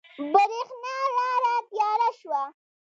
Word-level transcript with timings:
برېښنا 0.33 0.95
لاړه 1.17 1.55
تیاره 1.71 2.09
شوه 2.19 2.41